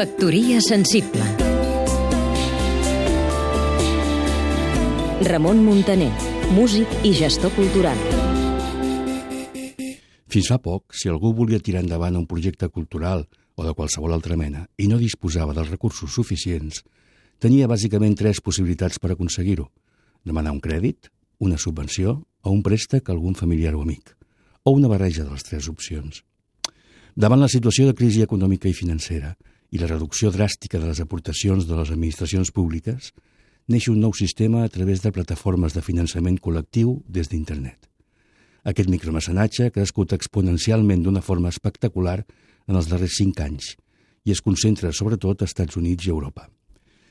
Factoria 0.00 0.62
sensible 0.62 1.20
Ramon 5.28 5.58
Muntaner, 5.60 6.08
músic 6.56 6.88
i 7.04 7.10
gestor 7.12 7.52
cultural. 7.52 8.00
Fins 10.24 10.48
fa 10.48 10.56
poc, 10.56 10.96
si 10.96 11.12
algú 11.12 11.34
volia 11.36 11.60
tirar 11.60 11.82
endavant 11.84 12.16
un 12.16 12.24
projecte 12.24 12.70
cultural 12.72 13.26
o 13.60 13.66
de 13.66 13.74
qualsevol 13.76 14.16
altra 14.16 14.40
mena 14.40 14.64
i 14.80 14.88
no 14.88 14.96
disposava 14.96 15.52
dels 15.52 15.68
recursos 15.68 16.16
suficients, 16.16 16.80
tenia 17.36 17.68
bàsicament 17.68 18.16
tres 18.16 18.40
possibilitats 18.40 18.96
per 18.96 19.12
aconseguir-ho. 19.12 19.68
Demanar 20.24 20.56
un 20.56 20.64
crèdit, 20.64 21.12
una 21.44 21.60
subvenció 21.60 22.22
o 22.40 22.56
un 22.56 22.64
préstec 22.64 23.12
a 23.12 23.18
algun 23.18 23.36
familiar 23.36 23.76
o 23.76 23.84
amic, 23.84 24.16
o 24.64 24.72
una 24.72 24.88
barreja 24.88 25.28
de 25.28 25.36
les 25.36 25.44
tres 25.44 25.68
opcions. 25.68 26.24
Davant 27.12 27.44
la 27.44 27.52
situació 27.52 27.84
de 27.84 27.98
crisi 28.00 28.24
econòmica 28.24 28.64
i 28.64 28.72
financera 28.72 29.36
i 29.70 29.78
la 29.78 29.88
reducció 29.90 30.30
dràstica 30.34 30.78
de 30.78 30.90
les 30.90 31.00
aportacions 31.00 31.66
de 31.66 31.76
les 31.78 31.90
administracions 31.94 32.50
públiques, 32.50 33.12
neix 33.70 33.86
un 33.88 34.00
nou 34.02 34.12
sistema 34.16 34.64
a 34.64 34.68
través 34.68 35.02
de 35.04 35.12
plataformes 35.14 35.76
de 35.76 35.82
finançament 35.82 36.40
col·lectiu 36.42 36.98
des 37.06 37.30
d'internet. 37.30 37.86
Aquest 38.64 38.90
micromecenatge 38.92 39.68
ha 39.68 39.74
crescut 39.74 40.12
exponencialment 40.12 41.04
d'una 41.04 41.22
forma 41.22 41.48
espectacular 41.48 42.18
en 42.68 42.76
els 42.76 42.90
darrers 42.90 43.16
cinc 43.16 43.40
anys 43.40 43.76
i 44.26 44.34
es 44.34 44.42
concentra 44.44 44.92
sobretot 44.92 45.40
a 45.40 45.48
Estats 45.48 45.78
Units 45.80 46.06
i 46.06 46.10
Europa. 46.12 46.50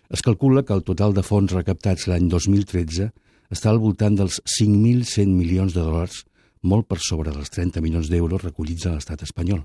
Es 0.09 0.21
calcula 0.25 0.63
que 0.65 0.75
el 0.75 0.83
total 0.83 1.13
de 1.13 1.23
fons 1.25 1.53
recaptats 1.53 2.07
l'any 2.09 2.29
2013 2.29 3.09
està 3.49 3.71
al 3.71 3.81
voltant 3.81 4.15
dels 4.19 4.41
5.100 4.59 5.33
milions 5.33 5.73
de 5.73 5.81
dòlars, 5.81 6.23
molt 6.61 6.87
per 6.89 6.99
sobre 7.01 7.33
dels 7.33 7.49
30 7.49 7.81
milions 7.81 8.09
d'euros 8.09 8.43
recollits 8.43 8.85
a 8.85 8.93
l'estat 8.93 9.23
espanyol. 9.25 9.63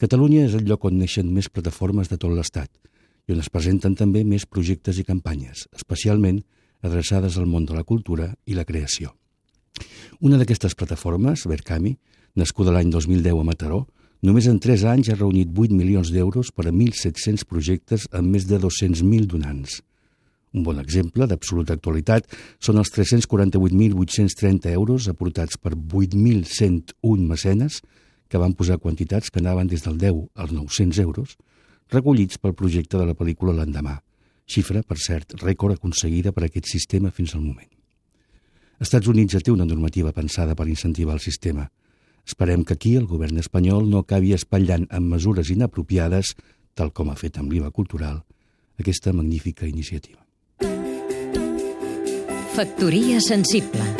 Catalunya 0.00 0.46
és 0.46 0.54
el 0.56 0.64
lloc 0.64 0.86
on 0.88 0.94
neixen 0.96 1.28
més 1.28 1.50
plataformes 1.52 2.08
de 2.08 2.16
tot 2.16 2.32
l'estat, 2.32 2.70
i 3.28 3.34
on 3.34 3.42
es 3.42 3.50
presenten 3.52 3.92
també 3.92 4.22
més 4.24 4.46
projectes 4.48 4.96
i 4.96 5.04
campanyes, 5.04 5.66
especialment 5.76 6.38
adreçades 6.80 7.36
al 7.36 7.44
món 7.50 7.66
de 7.68 7.76
la 7.76 7.84
cultura 7.84 8.30
i 8.48 8.56
la 8.56 8.64
creació. 8.64 9.12
Una 10.24 10.40
d'aquestes 10.40 10.72
plataformes, 10.72 11.44
Verkami, 11.44 11.92
nascuda 12.32 12.72
l'any 12.72 12.88
2010 12.88 13.42
a 13.42 13.44
Mataró, 13.44 13.82
només 14.24 14.48
en 14.48 14.56
3 14.56 14.88
anys 14.88 15.12
ha 15.12 15.20
reunit 15.20 15.52
8 15.52 15.76
milions 15.76 16.08
d'euros 16.16 16.48
per 16.48 16.70
a 16.70 16.72
1.700 16.72 17.44
projectes 17.44 18.08
amb 18.08 18.32
més 18.32 18.48
de 18.48 18.56
200.000 18.56 19.28
donants. 19.28 19.82
Un 20.56 20.64
bon 20.64 20.80
exemple 20.80 21.28
d'absoluta 21.28 21.76
actualitat 21.76 22.24
són 22.58 22.80
els 22.80 22.88
348.830 22.96 24.72
euros 24.72 25.12
aportats 25.12 25.60
per 25.60 25.76
8.101 25.76 27.28
mecenes 27.28 27.82
que 28.30 28.38
van 28.38 28.54
posar 28.54 28.78
quantitats 28.78 29.30
que 29.30 29.42
anaven 29.42 29.68
des 29.68 29.82
del 29.82 29.98
10 29.98 30.30
als 30.38 30.52
900 30.54 31.02
euros 31.02 31.34
recollits 31.90 32.38
pel 32.38 32.54
projecte 32.54 32.96
de 32.96 33.06
la 33.08 33.16
pel·lícula 33.18 33.52
l'endemà, 33.56 33.96
xifra, 34.46 34.84
per 34.86 34.98
cert, 35.02 35.34
rècord 35.42 35.76
aconseguida 35.76 36.32
per 36.32 36.46
aquest 36.46 36.70
sistema 36.70 37.10
fins 37.10 37.34
al 37.34 37.42
moment. 37.42 37.68
Estats 38.80 39.10
Units 39.10 39.34
ja 39.34 39.42
té 39.44 39.52
una 39.52 39.66
normativa 39.66 40.14
pensada 40.16 40.54
per 40.56 40.68
incentivar 40.70 41.18
el 41.18 41.20
sistema. 41.20 41.66
Esperem 42.24 42.64
que 42.64 42.78
aquí 42.78 42.94
el 42.96 43.10
govern 43.10 43.42
espanyol 43.42 43.90
no 43.90 44.04
acabi 44.04 44.32
espatllant 44.32 44.86
amb 44.88 45.10
mesures 45.16 45.50
inapropiades, 45.50 46.34
tal 46.74 46.94
com 46.94 47.10
ha 47.10 47.18
fet 47.18 47.36
amb 47.42 47.52
l'IVA 47.52 47.72
cultural, 47.74 48.22
aquesta 48.78 49.12
magnífica 49.12 49.66
iniciativa. 49.68 50.22
Factoria 52.54 53.20
sensible 53.20 53.99